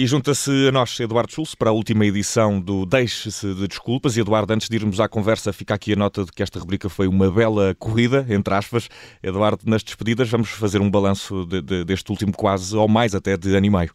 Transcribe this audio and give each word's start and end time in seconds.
E 0.00 0.06
junta-se 0.06 0.66
a 0.66 0.72
nós 0.72 0.98
Eduardo 0.98 1.30
Schultz 1.30 1.54
para 1.54 1.68
a 1.68 1.72
última 1.74 2.06
edição 2.06 2.58
do 2.58 2.86
Deixe-se 2.86 3.54
de 3.54 3.68
Desculpas. 3.68 4.16
E 4.16 4.20
Eduardo, 4.20 4.50
antes 4.50 4.66
de 4.66 4.74
irmos 4.74 4.98
à 4.98 5.06
conversa, 5.06 5.52
fica 5.52 5.74
aqui 5.74 5.92
a 5.92 5.96
nota 5.96 6.24
de 6.24 6.32
que 6.32 6.42
esta 6.42 6.58
rubrica 6.58 6.88
foi 6.88 7.06
uma 7.06 7.30
bela 7.30 7.76
corrida, 7.78 8.24
entre 8.30 8.54
aspas. 8.54 8.88
Eduardo, 9.22 9.60
nas 9.66 9.82
despedidas, 9.82 10.30
vamos 10.30 10.48
fazer 10.48 10.80
um 10.80 10.90
balanço 10.90 11.44
de, 11.44 11.60
de, 11.60 11.84
deste 11.84 12.10
último 12.10 12.32
quase, 12.32 12.74
ou 12.74 12.88
mais 12.88 13.14
até, 13.14 13.36
de 13.36 13.54
ano 13.54 13.66
e 13.66 13.70
meio. 13.70 13.90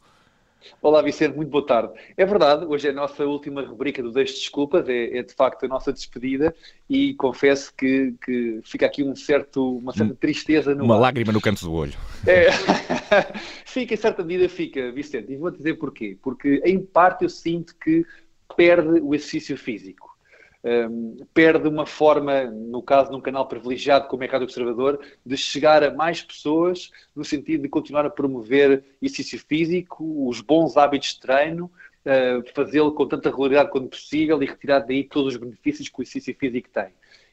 Olá 0.81 1.01
Vicente, 1.01 1.35
muito 1.35 1.49
boa 1.49 1.65
tarde. 1.65 1.93
É 2.15 2.25
verdade, 2.25 2.65
hoje 2.65 2.87
é 2.87 2.91
a 2.91 2.93
nossa 2.93 3.25
última 3.25 3.61
rubrica 3.63 4.01
do 4.01 4.11
Deixe 4.11 4.33
Desculpas, 4.33 4.87
é, 4.87 5.17
é, 5.17 5.23
de 5.23 5.33
facto 5.33 5.65
a 5.65 5.67
nossa 5.67 5.91
despedida 5.91 6.55
e 6.89 7.13
confesso 7.15 7.73
que, 7.75 8.13
que 8.23 8.59
fica 8.63 8.85
aqui 8.85 9.03
um 9.03 9.15
certo, 9.15 9.77
uma 9.77 9.93
certa 9.93 10.15
tristeza 10.15 10.73
no 10.75 10.85
Uma 10.85 10.95
ar. 10.95 11.01
lágrima 11.01 11.31
no 11.31 11.41
canto 11.41 11.63
do 11.65 11.73
olho. 11.73 11.93
É, 12.25 12.49
fica, 13.65 13.93
em 13.93 13.97
certa 13.97 14.23
medida 14.23 14.49
fica, 14.49 14.91
Vicente, 14.91 15.31
e 15.31 15.37
vou 15.37 15.51
dizer 15.51 15.75
porquê. 15.75 16.17
Porque 16.21 16.61
em 16.65 16.79
parte 16.79 17.23
eu 17.23 17.29
sinto 17.29 17.75
que 17.75 18.05
perde 18.55 18.99
o 19.01 19.13
exercício 19.13 19.57
físico 19.57 20.14
um, 20.65 21.17
perde 21.31 21.67
uma 21.67 21.85
forma, 21.85 22.45
no 22.45 22.81
caso 22.81 23.11
de 23.11 23.15
um 23.15 23.21
canal 23.21 23.47
privilegiado 23.47 24.07
como 24.07 24.23
é 24.23 24.27
a 24.27 24.31
Rádio 24.31 24.45
Observador, 24.45 24.99
de 25.23 25.37
chegar 25.37 25.83
a 25.83 25.93
mais 25.93 26.23
pessoas 26.23 26.91
no 27.15 27.23
sentido 27.23 27.61
de 27.61 27.69
continuar 27.69 28.03
a 28.05 28.09
promover 28.09 28.83
exercício 28.99 29.39
físico, 29.47 30.27
os 30.27 30.41
bons 30.41 30.75
hábitos 30.75 31.13
de 31.13 31.19
treino, 31.19 31.65
uh, 31.65 32.43
fazê-lo 32.55 32.93
com 32.93 33.07
tanta 33.07 33.29
regularidade 33.29 33.69
quanto 33.69 33.89
possível 33.89 34.41
e 34.41 34.47
retirar 34.47 34.79
daí 34.79 35.03
todos 35.03 35.35
os 35.35 35.39
benefícios 35.39 35.87
que 35.87 35.99
o 35.99 36.01
exercício 36.01 36.35
físico 36.35 36.69
tem. 36.73 36.87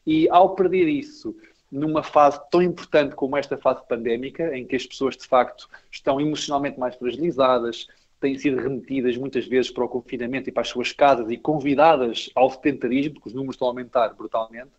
E 0.06 0.28
ao 0.28 0.55
perder 0.55 0.86
isso, 0.86 1.34
numa 1.70 2.02
fase 2.02 2.39
tão 2.50 2.61
importante 2.61 3.14
como 3.14 3.34
esta 3.34 3.56
fase 3.56 3.80
pandémica, 3.89 4.55
em 4.55 4.67
que 4.67 4.77
as 4.77 4.86
pessoas 4.86 5.17
de 5.17 5.27
facto 5.27 5.70
estão 5.91 6.20
emocionalmente 6.20 6.78
mais 6.78 6.94
fragilizadas, 6.96 7.89
têm 8.23 8.39
sido 8.39 8.56
remetidas 8.56 9.17
muitas 9.17 9.47
vezes 9.47 9.70
para 9.70 9.84
o 9.84 9.89
confinamento 9.89 10.48
e 10.48 10.53
para 10.53 10.62
as 10.62 10.69
suas 10.69 10.92
casas 10.92 11.28
e 11.31 11.37
convidadas 11.37 12.31
ao 12.34 12.48
sedentarismo, 12.48 13.14
porque 13.14 13.29
os 13.29 13.34
números 13.34 13.56
estão 13.56 13.67
a 13.67 13.70
aumentar 13.73 14.14
brutalmente, 14.14 14.70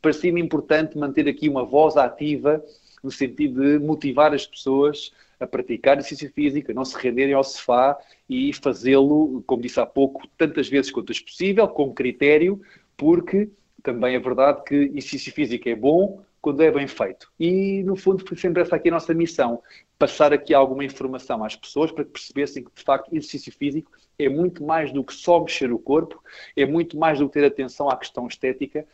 parecia-me 0.00 0.40
importante 0.40 0.96
manter 0.96 1.28
aqui 1.28 1.48
uma 1.48 1.64
voz 1.64 1.96
ativa 1.96 2.64
no 3.04 3.10
sentido 3.10 3.60
de 3.60 3.78
motivar 3.78 4.32
as 4.32 4.46
pessoas 4.46 5.12
a 5.38 5.46
praticar 5.46 5.98
exercício 5.98 6.32
físico, 6.32 6.70
a 6.70 6.74
não 6.74 6.84
se 6.84 6.96
renderem 6.96 7.34
ao 7.34 7.44
sofá 7.44 7.98
e 8.28 8.52
fazê-lo, 8.54 9.42
como 9.46 9.60
disse 9.60 9.78
há 9.78 9.84
pouco, 9.84 10.26
tantas 10.38 10.66
vezes 10.66 10.90
quanto 10.90 11.12
é 11.12 11.20
possível, 11.20 11.68
com 11.68 11.92
critério, 11.92 12.60
porque 12.96 13.50
também 13.82 14.14
é 14.16 14.18
verdade 14.18 14.64
que 14.64 14.74
exercício 14.74 15.32
físico 15.32 15.68
é 15.68 15.76
bom, 15.76 16.22
quando 16.46 16.60
é 16.60 16.70
bem 16.70 16.86
feito. 16.86 17.28
E, 17.40 17.82
no 17.82 17.96
fundo, 17.96 18.24
foi 18.24 18.36
sempre 18.36 18.62
essa 18.62 18.76
aqui 18.76 18.88
a 18.88 18.92
nossa 18.92 19.12
missão, 19.12 19.60
passar 19.98 20.32
aqui 20.32 20.54
alguma 20.54 20.84
informação 20.84 21.42
às 21.42 21.56
pessoas 21.56 21.90
para 21.90 22.04
que 22.04 22.12
percebessem 22.12 22.62
que, 22.62 22.70
de 22.72 22.84
facto, 22.84 23.12
exercício 23.12 23.52
físico 23.52 23.90
é 24.16 24.28
muito 24.28 24.62
mais 24.62 24.92
do 24.92 25.02
que 25.02 25.12
só 25.12 25.40
mexer 25.40 25.72
o 25.72 25.78
corpo, 25.80 26.22
é 26.54 26.64
muito 26.64 26.96
mais 26.96 27.18
do 27.18 27.26
que 27.26 27.32
ter 27.32 27.44
atenção 27.44 27.90
à 27.90 27.96
questão 27.96 28.28
estética, 28.28 28.82
no 28.82 28.86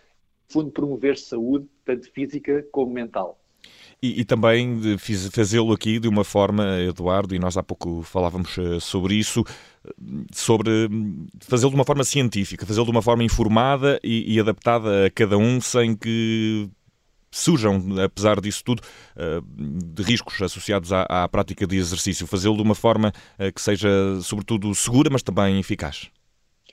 fundo, 0.54 0.70
promover 0.70 1.18
saúde, 1.18 1.66
tanto 1.84 2.10
física 2.10 2.66
como 2.72 2.90
mental. 2.90 3.38
E, 4.02 4.22
e, 4.22 4.24
também 4.24 4.80
fazê-lo 5.30 5.74
aqui 5.74 6.00
de 6.00 6.08
uma 6.08 6.24
forma, 6.24 6.80
Eduardo, 6.80 7.34
e 7.34 7.38
nós 7.38 7.58
há 7.58 7.62
pouco 7.62 8.02
falávamos 8.02 8.56
eh, 8.56 8.80
sobre 8.80 9.14
isso, 9.14 9.44
sobre 10.32 10.88
hum, 10.90 11.26
fazê-lo 11.38 11.70
de 11.70 11.76
uma 11.76 11.84
forma 11.84 12.02
científica, 12.02 12.64
fazê-lo 12.64 12.86
de 12.86 12.90
uma 12.92 13.02
forma 13.02 13.22
informada 13.22 14.00
e, 14.02 14.34
e 14.34 14.40
adaptada 14.40 15.06
a 15.06 15.10
cada 15.10 15.36
um, 15.36 15.60
sem 15.60 15.94
que 15.94 16.68
surjam, 17.32 17.82
apesar 18.04 18.40
disso 18.40 18.62
tudo, 18.62 18.82
eh, 19.16 19.40
de 19.46 20.02
riscos 20.02 20.40
associados 20.40 20.92
à, 20.92 21.02
à 21.08 21.28
prática 21.28 21.66
de 21.66 21.76
exercício. 21.76 22.26
Fazê-lo 22.26 22.56
de 22.56 22.62
uma 22.62 22.74
forma 22.74 23.12
eh, 23.38 23.50
que 23.50 23.60
seja, 23.60 23.88
sobretudo, 24.20 24.72
segura, 24.74 25.08
mas 25.10 25.22
também 25.22 25.58
eficaz. 25.58 26.10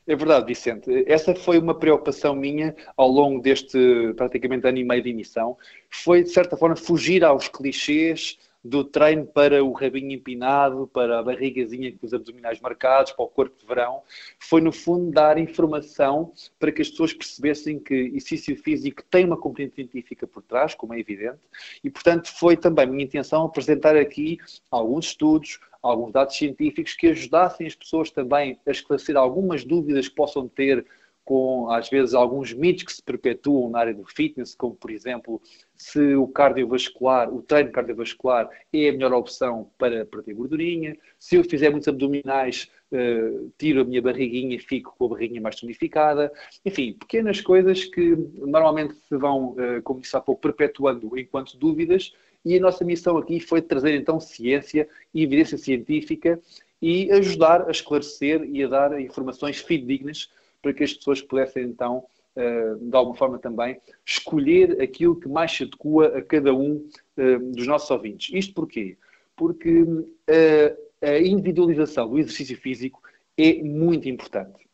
É 0.06 0.16
verdade, 0.16 0.46
Vicente. 0.48 1.04
Essa 1.08 1.36
foi 1.36 1.60
uma 1.60 1.76
preocupação 1.76 2.36
minha 2.36 2.76
ao 2.98 3.08
longo 3.08 3.42
deste 3.42 4.14
praticamente 4.18 4.68
ano 4.68 4.80
e 4.80 4.84
meio 4.84 5.04
de 5.04 5.10
emissão. 5.12 5.56
Foi, 5.88 6.24
de 6.24 6.30
certa 6.30 6.58
forma, 6.58 6.76
fugir 6.76 7.24
aos 7.24 7.48
clichês 7.48 8.38
do 8.64 8.84
treino 8.84 9.26
para 9.26 9.64
o 9.64 9.72
rabinho 9.72 10.12
empinado, 10.12 10.90
para 10.94 11.20
a 11.20 11.24
barrigazinha 11.24 11.92
com 11.98 12.06
os 12.06 12.14
abdominais 12.14 12.60
marcados, 12.60 13.14
para 13.14 13.24
o 13.24 13.28
corpo 13.28 13.58
de 13.58 13.66
verão, 13.66 14.02
foi 14.38 14.60
no 14.60 14.72
fundo 14.72 15.12
dar 15.12 15.38
informação 15.38 16.34
para 16.60 16.72
que 16.72 16.82
as 16.82 16.90
pessoas 16.90 17.14
percebessem 17.14 17.80
que 17.80 17.94
exercício 17.94 18.56
físico 18.58 19.04
tem 19.10 19.26
uma 19.26 19.38
componente 19.38 19.76
científica 19.76 20.28
por 20.28 20.44
trás, 20.44 20.76
como 20.76 20.94
é 20.94 21.00
evidente, 21.00 21.40
e 21.84 21.90
portanto 21.90 22.30
foi 22.38 22.58
também 22.58 22.88
minha 22.88 23.06
intenção 23.06 23.46
apresentar 23.46 23.96
aqui 23.96 24.38
alguns 24.70 25.08
estudos, 25.08 25.60
alguns 25.82 26.12
dados 26.12 26.36
científicos 26.36 26.94
que 26.94 27.08
ajudassem 27.08 27.66
as 27.66 27.76
pessoas 27.76 28.12
também 28.12 28.60
a 28.68 28.72
esclarecer 28.72 29.16
algumas 29.16 29.64
dúvidas 29.64 30.10
que 30.10 30.16
possam 30.16 30.48
ter 30.48 30.86
com, 31.30 31.70
às 31.70 31.88
vezes, 31.88 32.16
alguns 32.16 32.52
mitos 32.54 32.86
que 32.86 32.92
se 32.92 33.04
perpetuam 33.04 33.70
na 33.70 33.78
área 33.78 33.94
do 33.94 34.04
fitness, 34.04 34.56
como, 34.56 34.74
por 34.74 34.90
exemplo, 34.90 35.40
se 35.76 36.16
o 36.16 36.28
cardiovascular, 36.28 37.32
o 37.32 37.44
treino 37.44 37.72
cardiovascular 37.72 38.50
é 38.74 38.90
a 38.90 38.94
melhor 38.94 39.14
opção 39.14 39.70
para 39.78 40.04
perder 40.08 40.34
gordurinha, 40.34 40.98
se 41.20 41.36
eu 41.36 41.44
fizer 41.44 41.70
muitos 41.70 41.88
abdominais, 41.88 42.72
uh, 42.92 43.54
tiro 43.60 43.82
a 43.82 43.84
minha 43.84 44.02
barriguinha 44.02 44.56
e 44.56 44.60
fico 44.60 44.96
com 44.98 45.06
a 45.06 45.10
barriguinha 45.10 45.40
mais 45.40 45.56
tonificada. 45.56 46.32
Enfim, 46.66 46.94
pequenas 46.94 47.42
coisas 47.42 47.86
que 47.86 48.16
normalmente 48.40 48.96
se 48.96 49.16
vão, 49.16 49.50
uh, 49.50 49.84
como 49.84 50.02
disse 50.02 50.18
há 50.18 50.20
pouco, 50.20 50.42
perpetuando 50.42 51.16
enquanto 51.16 51.56
dúvidas, 51.60 52.12
e 52.44 52.58
a 52.58 52.60
nossa 52.60 52.84
missão 52.84 53.18
aqui 53.18 53.40
foi 53.40 53.62
trazer 53.62 53.94
então 53.94 54.20
ciência 54.20 54.90
e 55.14 55.22
evidência 55.22 55.60
científica 55.60 56.42
e 56.82 57.12
ajudar 57.12 57.68
a 57.68 57.72
esclarecer 57.72 58.44
e 58.46 58.64
a 58.64 58.68
dar 58.68 59.00
informações 59.00 59.60
fidedignas 59.60 60.28
para 60.62 60.74
que 60.74 60.84
as 60.84 60.94
pessoas 60.94 61.22
pudessem 61.22 61.64
então, 61.64 62.04
eh, 62.36 62.76
de 62.80 62.96
alguma 62.96 63.16
forma 63.16 63.40
também, 63.40 63.80
escolher 64.06 64.82
aquilo 64.82 65.20
que 65.20 65.28
mais 65.28 65.52
se 65.52 65.64
adequa 65.64 66.18
a 66.18 66.22
cada 66.22 66.54
um 66.54 66.88
eh, 67.18 67.38
dos 67.38 67.68
nossos 67.68 67.90
ouvintes. 67.92 68.34
Isto 68.34 68.54
porquê? 68.54 68.98
Porque 69.36 69.86
eh, 70.28 70.76
a 71.02 71.20
individualização 71.20 72.10
do 72.10 72.20
exercício 72.20 72.58
físico 72.58 73.02
é 73.38 73.62
muito 73.64 74.08
importante. 74.08 74.68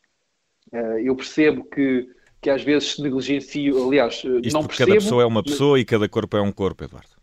Eu 1.04 1.16
percebo 1.16 1.64
que, 1.64 2.10
que 2.42 2.50
às 2.50 2.62
vezes 2.62 2.96
se 2.96 3.02
negligencia, 3.02 3.72
aliás, 3.72 4.16
Isto 4.16 4.54
não 4.54 4.62
porque 4.62 4.78
percebo... 4.78 4.92
cada 4.92 4.94
pessoa 4.96 5.24
é 5.24 5.26
uma 5.26 5.44
pessoa 5.44 5.80
e 5.80 5.86
cada 5.86 6.10
corpo 6.10 6.36
é 6.36 6.42
um 6.42 6.52
corpo, 6.52 6.84
Eduardo. 6.84 7.15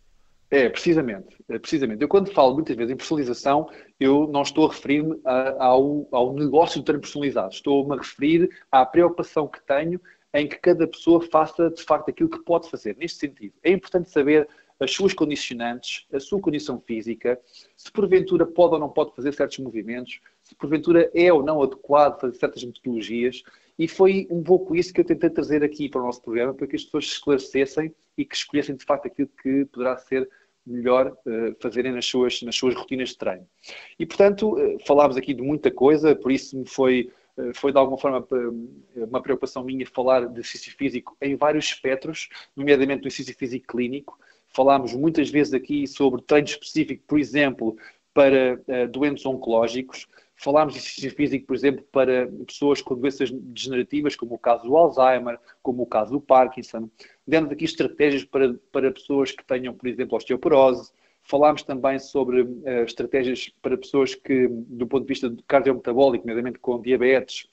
É, 0.53 0.69
precisamente, 0.69 1.35
é, 1.49 1.57
precisamente. 1.57 2.03
Eu 2.03 2.07
quando 2.07 2.31
falo 2.31 2.53
muitas 2.53 2.75
vezes 2.75 2.93
em 2.93 2.95
personalização, 2.95 3.67
eu 3.99 4.27
não 4.27 4.43
estou 4.43 4.67
a 4.67 4.71
referir-me 4.71 5.19
ao, 5.57 6.07
ao 6.11 6.31
negócio 6.31 6.79
de 6.79 6.85
treino 6.85 7.01
personalizado. 7.01 7.51
Estou-me 7.51 7.95
a 7.95 7.97
referir 7.97 8.47
à 8.71 8.85
preocupação 8.85 9.47
que 9.47 9.59
tenho 9.65 9.99
em 10.31 10.47
que 10.47 10.57
cada 10.57 10.87
pessoa 10.87 11.21
faça 11.21 11.71
de 11.71 11.81
facto 11.81 12.09
aquilo 12.09 12.29
que 12.29 12.37
pode 12.43 12.69
fazer. 12.69 12.95
Neste 12.97 13.17
sentido, 13.17 13.55
é 13.63 13.71
importante 13.71 14.11
saber 14.11 14.47
as 14.79 14.91
suas 14.91 15.11
condicionantes, 15.11 16.05
a 16.13 16.19
sua 16.19 16.39
condição 16.39 16.79
física, 16.79 17.39
se 17.75 17.91
porventura 17.91 18.45
pode 18.45 18.75
ou 18.75 18.79
não 18.79 18.89
pode 18.89 19.15
fazer 19.15 19.33
certos 19.33 19.57
movimentos, 19.57 20.19
se 20.43 20.53
porventura 20.53 21.09
é 21.15 21.33
ou 21.33 21.41
não 21.41 21.63
adequado 21.63 22.21
fazer 22.21 22.37
certas 22.37 22.63
metodologias. 22.63 23.41
E 23.79 23.87
foi 23.87 24.27
um 24.29 24.43
pouco 24.43 24.75
isso 24.75 24.93
que 24.93 25.01
eu 25.01 25.05
tentei 25.05 25.31
trazer 25.31 25.63
aqui 25.63 25.89
para 25.89 26.01
o 26.01 26.05
nosso 26.05 26.21
programa, 26.21 26.53
para 26.53 26.67
que 26.67 26.75
as 26.75 26.83
pessoas 26.83 27.07
se 27.07 27.13
esclarecessem 27.13 27.91
e 28.15 28.23
que 28.23 28.35
escolhessem 28.35 28.75
de 28.75 28.85
facto 28.85 29.07
aquilo 29.07 29.29
que 29.41 29.65
poderá 29.65 29.97
ser 29.97 30.29
melhor 30.65 31.15
uh, 31.25 31.55
fazerem 31.61 31.91
nas 31.91 32.05
suas, 32.05 32.41
nas 32.41 32.55
suas 32.55 32.75
rotinas 32.75 33.09
de 33.09 33.17
treino. 33.17 33.47
E, 33.99 34.05
portanto, 34.05 34.53
uh, 34.53 34.77
falámos 34.85 35.17
aqui 35.17 35.33
de 35.33 35.41
muita 35.41 35.69
coisa, 35.69 36.15
por 36.15 36.31
isso 36.31 36.57
me 36.57 36.65
foi, 36.67 37.11
uh, 37.37 37.53
foi 37.55 37.71
de 37.71 37.77
alguma 37.77 37.97
forma 37.97 38.25
uma 38.95 39.21
preocupação 39.21 39.63
minha 39.63 39.85
falar 39.85 40.27
de 40.27 40.39
exercício 40.39 40.73
físico 40.75 41.17
em 41.21 41.35
vários 41.35 41.65
espectros, 41.65 42.29
nomeadamente 42.55 43.01
do 43.01 43.07
exercício 43.07 43.35
físico 43.35 43.67
clínico. 43.67 44.17
Falámos 44.49 44.93
muitas 44.93 45.29
vezes 45.29 45.53
aqui 45.53 45.87
sobre 45.87 46.21
treino 46.21 46.47
específico, 46.47 47.03
por 47.07 47.19
exemplo, 47.19 47.75
para 48.13 48.61
doentes 48.91 49.25
oncológicos. 49.25 50.07
Falámos 50.43 50.73
de 50.73 50.79
exercício 50.79 51.11
físico, 51.11 51.47
por 51.47 51.55
exemplo, 51.55 51.85
para 51.89 52.27
pessoas 52.45 52.81
com 52.81 52.95
doenças 52.95 53.31
degenerativas, 53.31 54.13
como 54.13 54.35
o 54.35 54.37
caso 54.37 54.65
do 54.65 54.75
Alzheimer, 54.75 55.39
como 55.61 55.83
o 55.83 55.85
caso 55.85 56.11
do 56.11 56.19
Parkinson. 56.19 56.89
Demos 57.25 57.49
aqui 57.49 57.63
estratégias 57.63 58.25
para, 58.25 58.53
para 58.69 58.91
pessoas 58.91 59.31
que 59.31 59.41
tenham, 59.45 59.73
por 59.73 59.87
exemplo, 59.87 60.17
osteoporose. 60.17 60.91
Falámos 61.21 61.63
também 61.63 61.97
sobre 61.97 62.41
uh, 62.41 62.83
estratégias 62.85 63.53
para 63.61 63.77
pessoas 63.77 64.15
que, 64.15 64.49
do 64.49 64.85
ponto 64.85 65.03
de 65.03 65.13
vista 65.13 65.33
cardiometabólico, 65.47 66.27
nomeadamente 66.27 66.59
com 66.59 66.81
diabetes, 66.81 67.47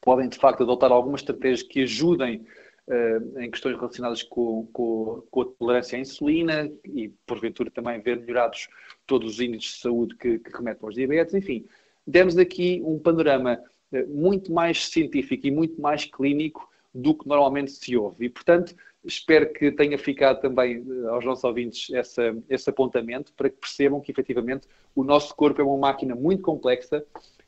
podem 0.00 0.28
de 0.28 0.38
facto 0.38 0.64
adotar 0.64 0.90
algumas 0.90 1.20
estratégias 1.20 1.62
que 1.62 1.84
ajudem 1.84 2.44
uh, 2.88 3.40
em 3.40 3.48
questões 3.48 3.76
relacionadas 3.76 4.24
com, 4.24 4.66
com, 4.72 5.22
com, 5.30 5.42
a 5.42 5.46
tolerância 5.56 5.96
à 5.96 6.00
insulina 6.00 6.68
e, 6.84 7.10
porventura, 7.24 7.70
também 7.70 8.00
ver 8.00 8.18
melhorados 8.18 8.68
todos 9.06 9.34
os 9.34 9.40
índices 9.40 9.74
de 9.74 9.80
saúde 9.82 10.16
que, 10.16 10.40
que 10.40 10.50
remetem 10.50 10.84
aos 10.84 10.96
diabetes. 10.96 11.32
Enfim, 11.32 11.64
demos 12.08 12.38
aqui 12.38 12.82
um 12.84 12.98
panorama 12.98 13.60
muito 14.08 14.52
mais 14.52 14.86
científico 14.86 15.46
e 15.46 15.50
muito 15.50 15.80
mais 15.80 16.04
clínico 16.04 16.68
do 16.94 17.14
que 17.14 17.28
normalmente 17.28 17.70
se 17.70 17.96
ouve. 17.96 18.26
E, 18.26 18.28
portanto, 18.28 18.74
espero 19.04 19.52
que 19.52 19.70
tenha 19.70 19.98
ficado 19.98 20.40
também 20.40 20.84
aos 21.08 21.24
nossos 21.24 21.44
ouvintes 21.44 21.92
essa, 21.94 22.36
esse 22.48 22.68
apontamento 22.68 23.32
para 23.34 23.48
que 23.48 23.56
percebam 23.56 24.00
que, 24.00 24.10
efetivamente, 24.10 24.66
o 24.94 25.04
nosso 25.04 25.34
corpo 25.34 25.60
é 25.60 25.64
uma 25.64 25.76
máquina 25.76 26.14
muito 26.14 26.42
complexa 26.42 27.04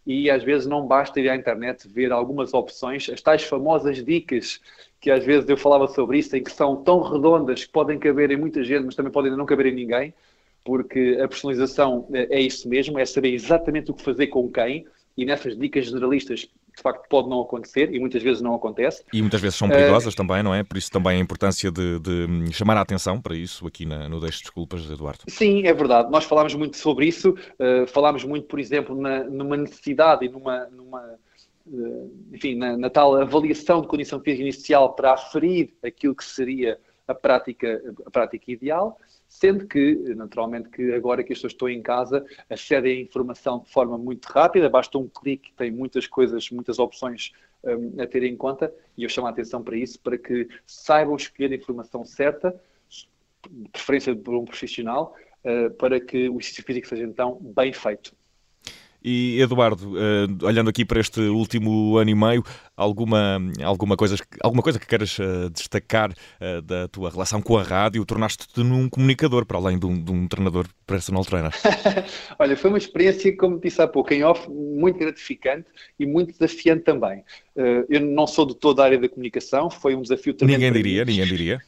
e 0.07 0.31
às 0.31 0.43
vezes 0.43 0.67
não 0.67 0.87
basta 0.87 1.21
ir 1.21 1.29
à 1.29 1.37
internet 1.37 1.87
ver 1.89 2.13
algumas 2.13 2.55
opções, 2.55 3.09
as 3.11 3.21
tais 3.21 3.43
famosas 3.43 4.03
dicas 4.03 4.61
que 5.01 5.11
às 5.11 5.25
vezes 5.25 5.49
eu 5.49 5.57
falava 5.57 5.89
sobre 5.89 6.19
isso, 6.19 6.37
em 6.37 6.43
que 6.43 6.53
são 6.53 6.83
tão 6.83 7.01
redondas 7.01 7.65
que 7.65 7.73
podem 7.73 7.99
caber 7.99 8.31
em 8.31 8.37
muita 8.37 8.63
gente, 8.63 8.85
mas 8.85 8.95
também 8.95 9.13
podem 9.13 9.35
não 9.35 9.47
caber 9.47 9.67
em 9.67 9.75
ninguém, 9.75 10.15
porque 10.65 11.19
a 11.23 11.29
personalização 11.29 12.07
é, 12.13 12.39
é 12.39 12.41
isso 12.41 12.69
mesmo, 12.69 12.99
é 12.99 13.05
saber 13.05 13.33
exatamente 13.33 13.91
o 13.91 13.95
que 13.95 14.03
fazer 14.03 14.29
com 14.29 14.51
quem, 14.51 14.87
e 15.17 15.25
nessas 15.25 15.57
dicas 15.57 15.87
generalistas 15.87 16.49
de 16.77 16.83
facto 16.83 17.07
pode 17.09 17.29
não 17.29 17.41
acontecer 17.41 17.93
e 17.93 17.99
muitas 17.99 18.23
vezes 18.23 18.41
não 18.41 18.55
acontece. 18.55 19.05
E 19.13 19.21
muitas 19.21 19.41
vezes 19.41 19.59
são 19.59 19.69
perigosas 19.69 20.15
uh, 20.15 20.17
também, 20.17 20.43
não 20.43 20.55
é? 20.55 20.63
Por 20.63 20.79
isso 20.79 20.91
também 20.91 21.19
a 21.19 21.21
importância 21.21 21.71
de, 21.71 21.99
de 21.99 22.53
chamar 22.53 22.77
a 22.77 22.81
atenção 22.81 23.21
para 23.21 23.35
isso 23.35 23.67
aqui 23.67 23.85
na, 23.85 24.09
no 24.09 24.21
Deixe 24.21 24.41
Desculpas, 24.41 24.89
Eduardo. 24.91 25.25
Sim, 25.29 25.67
é 25.67 25.75
verdade. 25.75 26.11
Nós 26.11 26.25
falámos 26.25 26.55
muito 26.55 26.77
sobre 26.77 27.07
isso, 27.07 27.31
uh, 27.31 27.87
falámos 27.89 28.25
muito, 28.25 28.47
por 28.47 28.59
exemplo, 28.59 28.99
na, 28.99 29.25
numa 29.25 29.57
necessidade 29.57 30.25
e 30.25 30.29
numa, 30.29 30.67
numa 30.67 31.03
uh, 31.67 32.13
enfim, 32.33 32.55
na, 32.55 32.77
na, 32.77 32.89
tal 32.89 33.17
avaliação 33.17 33.83
de 33.83 33.89
condição 33.89 34.21
física 34.21 34.43
inicial 34.43 34.95
para 34.95 35.13
aferir 35.13 35.75
aquilo 35.83 36.15
que 36.15 36.25
seria 36.25 36.79
a 37.11 37.15
prática, 37.15 37.83
a 38.07 38.11
prática 38.11 38.51
ideal. 38.51 38.99
Sendo 39.29 39.67
que, 39.67 39.95
naturalmente, 40.17 40.69
que 40.71 40.93
agora 40.93 41.23
que 41.23 41.33
as 41.33 41.39
pessoas 41.39 41.53
estão 41.53 41.69
em 41.69 41.81
casa, 41.81 42.25
acedem 42.49 42.99
à 42.99 43.01
informação 43.01 43.61
de 43.61 43.71
forma 43.71 43.97
muito 43.97 44.27
rápida, 44.27 44.69
basta 44.69 44.99
um 44.99 45.09
clique, 45.09 45.53
tem 45.57 45.71
muitas 45.71 46.07
coisas, 46.07 46.51
muitas 46.51 46.81
opções 46.81 47.33
um, 47.63 48.03
a 48.03 48.07
ter 48.07 48.25
em 48.25 48.37
conta, 48.37 48.75
e 48.97 49.05
eu 49.05 49.09
chamo 49.09 49.29
a 49.29 49.31
atenção 49.31 49.63
para 49.63 49.77
isso, 49.77 50.01
para 50.01 50.19
que 50.19 50.49
saibam 50.67 51.15
escolher 51.15 51.53
a 51.53 51.57
informação 51.57 52.05
certa, 52.05 52.61
de 53.49 53.69
preferência 53.71 54.15
por 54.17 54.35
um 54.35 54.45
profissional, 54.45 55.15
uh, 55.45 55.71
para 55.75 56.01
que 56.01 56.29
o 56.29 56.35
exercício 56.35 56.65
físico 56.65 56.89
seja 56.89 57.05
então 57.05 57.39
bem 57.41 57.73
feito. 57.73 58.13
E 59.03 59.41
Eduardo, 59.41 59.95
uh, 59.95 60.47
olhando 60.47 60.69
aqui 60.69 60.85
para 60.85 61.01
este 61.01 61.21
último 61.21 61.97
ano 61.97 62.11
e 62.11 62.15
meio, 62.15 62.45
alguma, 62.77 63.39
alguma, 63.63 63.97
coisa, 63.97 64.17
alguma 64.43 64.63
coisa 64.63 64.79
que 64.79 64.87
queiras 64.87 65.19
uh, 65.19 65.49
destacar 65.51 66.11
uh, 66.11 66.61
da 66.61 66.87
tua 66.87 67.11
relação 67.11 67.41
com 67.41 67.57
a 67.57 67.63
rádio? 67.63 68.05
Tornaste-te 68.05 68.63
num 68.63 68.89
comunicador, 68.89 69.47
para 69.47 69.57
além 69.57 69.79
de 69.79 69.87
um, 69.87 70.03
de 70.03 70.13
um 70.13 70.29
treinador 70.29 70.67
personal 70.87 71.25
trainer. 71.25 71.53
Olha, 72.39 72.57
foi 72.57 72.71
uma 72.71 72.79
experiência, 72.79 73.35
como 73.37 73.59
disse 73.59 73.81
há 73.81 73.89
pouco, 73.89 74.13
em 74.13 74.23
off, 74.23 74.49
muito 74.51 74.99
gratificante 74.99 75.67
e 75.99 76.05
muito 76.05 76.33
desafiante 76.33 76.83
também. 76.83 77.25
eu 77.89 78.01
não 78.01 78.27
sou 78.27 78.45
de 78.45 78.55
toda 78.55 78.83
a 78.83 78.85
área 78.85 78.99
da 78.99 79.09
comunicação, 79.09 79.71
foi 79.71 79.95
um 79.95 80.03
desafio 80.03 80.35
também. 80.35 80.57
Ninguém 80.57 80.73
diria, 80.73 81.05
ninguém 81.05 81.27
diria. 81.27 81.61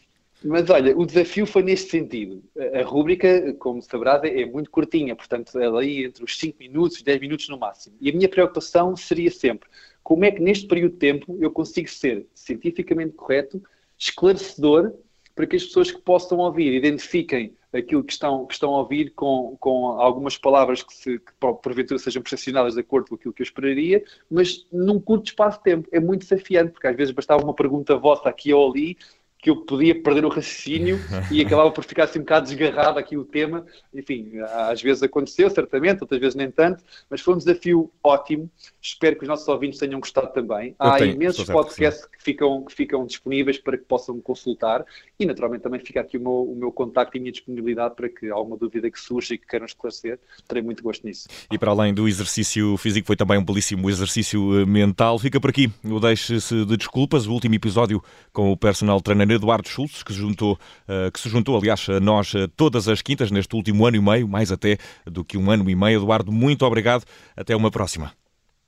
Mas 0.45 0.69
olha, 0.71 0.97
o 0.97 1.07
desafio 1.07 1.47
foi 1.47 1.63
neste 1.63 1.91
sentido. 1.91 2.43
A 2.75 2.83
rúbrica, 2.83 3.55
como 3.55 3.81
saberás, 3.83 4.23
é 4.25 4.45
muito 4.45 4.71
curtinha, 4.71 5.15
portanto, 5.15 5.59
ela 5.59 5.81
aí 5.81 6.05
entre 6.05 6.25
os 6.25 6.39
5 6.39 6.59
minutos 6.59 7.01
e 7.01 7.05
10 7.05 7.21
minutos 7.21 7.49
no 7.49 7.59
máximo. 7.59 7.97
E 8.01 8.11
a 8.11 8.13
minha 8.13 8.29
preocupação 8.29 8.97
seria 8.97 9.31
sempre 9.31 9.69
como 10.03 10.25
é 10.25 10.31
que 10.31 10.43
neste 10.43 10.67
período 10.67 10.93
de 10.93 10.99
tempo 10.99 11.39
eu 11.41 11.51
consigo 11.51 11.89
ser 11.89 12.27
cientificamente 12.35 13.15
correto, 13.15 13.63
esclarecedor, 13.97 14.93
para 15.35 15.47
que 15.47 15.57
as 15.57 15.65
pessoas 15.65 15.91
que 15.91 16.01
possam 16.01 16.39
ouvir 16.39 16.75
identifiquem 16.75 17.57
aquilo 17.73 18.05
que 18.05 18.13
estão, 18.13 18.45
que 18.45 18.53
estão 18.53 18.75
a 18.75 18.81
ouvir 18.81 19.15
com, 19.15 19.57
com 19.59 19.87
algumas 19.99 20.37
palavras 20.37 20.83
que, 20.83 20.93
se, 20.93 21.19
que 21.19 21.33
porventura 21.41 21.99
sejam 21.99 22.21
percepcionadas 22.21 22.75
de 22.75 22.81
acordo 22.81 23.09
com 23.09 23.15
aquilo 23.15 23.33
que 23.33 23.41
eu 23.41 23.45
esperaria, 23.45 24.05
mas 24.31 24.67
num 24.71 25.01
curto 25.01 25.29
espaço 25.29 25.57
de 25.59 25.65
tempo. 25.65 25.89
É 25.91 25.99
muito 25.99 26.21
desafiante, 26.21 26.73
porque 26.73 26.87
às 26.87 26.97
vezes 26.97 27.15
bastava 27.15 27.43
uma 27.43 27.55
pergunta 27.55 27.97
vossa 27.97 28.29
aqui 28.29 28.53
ou 28.53 28.71
ali 28.71 28.99
que 29.43 29.51
eu 29.51 29.57
podia 29.57 30.01
perder 30.01 30.25
o 30.25 30.29
raciocínio 30.29 31.01
e 31.29 31.41
acabava 31.43 31.73
por 31.73 31.83
ficar 31.83 32.05
assim 32.05 32.21
um 32.21 32.23
bocado 32.23 32.47
desgarrado 32.47 32.97
aqui 32.97 33.17
o 33.17 33.25
tema. 33.25 33.67
Enfim, 33.93 34.39
às 34.69 34.81
vezes 34.81 35.03
aconteceu, 35.03 35.51
certamente, 35.51 36.01
outras 36.01 36.21
vezes 36.21 36.37
nem 36.37 36.49
tanto, 36.49 36.85
mas 37.11 37.21
foi 37.21 37.35
um 37.35 37.39
desafio 37.39 37.91
ótimo. 38.05 38.49
Espero 38.81 39.17
que 39.17 39.23
os 39.23 39.29
nossos 39.29 39.49
ouvintes 39.49 39.81
tenham 39.81 39.99
gostado 39.99 40.33
também. 40.33 40.77
Há 40.79 40.97
tenho, 40.97 41.15
imensos 41.15 41.45
podcasts 41.47 42.07
que, 42.07 42.19
que, 42.19 42.23
ficam, 42.23 42.65
que 42.65 42.73
ficam 42.73 43.05
disponíveis 43.05 43.59
para 43.59 43.77
que 43.77 43.85
possam 43.85 44.21
consultar 44.21 44.87
e, 45.19 45.27
naturalmente, 45.27 45.63
também 45.63 45.81
fica 45.81 46.01
aqui 46.01 46.17
o 46.17 46.21
meu, 46.21 46.53
o 46.53 46.55
meu 46.55 46.71
contacto 46.71 47.17
e 47.17 47.19
a 47.19 47.21
minha 47.21 47.33
disponibilidade 47.33 47.97
para 47.97 48.09
que 48.09 48.31
alguma 48.31 48.57
dúvida 48.57 48.89
que 48.93 49.01
surja 49.01 49.35
e 49.35 49.39
que 49.39 49.47
queiram 49.49 49.67
esclarecer, 49.67 50.21
terei 50.47 50.63
muito 50.63 50.85
gosto 50.85 51.05
nisso. 51.05 51.29
E 51.51 51.59
para 51.59 51.73
além 51.73 51.93
do 51.93 52.07
exercício 52.07 52.77
físico, 52.77 53.09
foi 53.09 53.17
também 53.17 53.39
um 53.39 53.45
belíssimo 53.45 53.91
exercício 53.91 54.61
eh, 54.61 54.65
mental. 54.65 55.19
Fica 55.19 55.41
por 55.41 55.51
aqui 55.51 55.69
o 55.85 55.99
Deixe-se 55.99 56.65
de 56.65 56.77
Desculpas, 56.77 57.27
o 57.27 57.33
último 57.33 57.57
episódio 57.57 58.01
com 58.33 58.53
o 58.53 58.57
personal 58.57 59.01
trainer 59.01 59.32
Eduardo 59.33 59.69
Schultz, 59.69 60.03
que 60.03 60.13
se 60.13 60.19
juntou, 60.19 60.53
uh, 60.53 61.11
que 61.13 61.21
se 61.21 61.29
juntou 61.29 61.57
aliás, 61.57 61.89
a 61.89 62.01
nós 62.01 62.33
uh, 62.35 62.49
todas 62.49 62.89
as 62.89 63.03
quintas 63.03 63.31
neste 63.31 63.55
último 63.55 63.87
ano 63.87 63.97
e 63.97 64.01
meio, 64.01 64.29
mais 64.29 64.53
até 64.53 64.79
do 65.07 65.25
que 65.25 65.37
um 65.37 65.51
ano 65.51 65.69
e 65.69 65.75
meio. 65.75 66.01
Eduardo, 66.01 66.31
muito 66.33 66.65
obrigado. 66.65 67.05
Até 67.37 67.55
uma 67.55 67.71
próxima. 67.71 68.13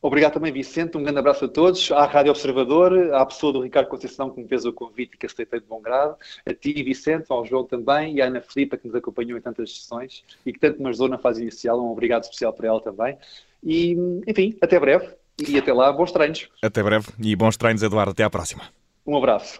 Obrigado 0.04 0.34
também, 0.34 0.52
Vicente. 0.52 0.98
Um 0.98 1.02
grande 1.02 1.18
abraço 1.18 1.46
a 1.46 1.48
todos. 1.48 1.90
À 1.90 2.04
Rádio 2.04 2.30
Observador, 2.30 3.14
à 3.14 3.24
pessoa 3.24 3.54
do 3.54 3.62
Ricardo 3.62 3.88
Conceição 3.88 4.28
que 4.28 4.38
me 4.38 4.46
fez 4.46 4.66
o 4.66 4.72
convite 4.72 5.14
e 5.14 5.16
que 5.16 5.24
aceitei 5.24 5.60
de 5.60 5.66
bom 5.66 5.80
grado, 5.80 6.14
a 6.44 6.52
ti, 6.52 6.74
Vicente, 6.82 7.24
ao 7.30 7.42
João 7.46 7.64
também 7.64 8.16
e 8.16 8.20
à 8.20 8.26
Ana 8.26 8.42
Filipa 8.42 8.76
que 8.76 8.86
nos 8.86 8.94
acompanhou 8.94 9.38
em 9.38 9.40
tantas 9.40 9.74
sessões 9.74 10.22
e 10.44 10.52
que 10.52 10.58
tanto 10.58 10.82
me 10.82 10.90
ajudou 10.90 11.08
na 11.08 11.16
fase 11.16 11.40
inicial. 11.40 11.80
Um 11.80 11.90
obrigado 11.90 12.24
especial 12.24 12.52
para 12.52 12.68
ela 12.68 12.82
também. 12.82 13.16
E, 13.62 13.96
enfim, 14.26 14.54
até 14.60 14.78
breve 14.78 15.08
e 15.48 15.56
até 15.56 15.72
lá, 15.72 15.90
bons 15.90 16.12
treinos. 16.12 16.50
Até 16.62 16.82
breve 16.82 17.08
e 17.18 17.34
bons 17.34 17.56
treinos, 17.56 17.82
Eduardo. 17.82 18.12
Até 18.12 18.24
à 18.24 18.28
próxima. 18.28 18.64
Um 19.06 19.16
abraço. 19.16 19.58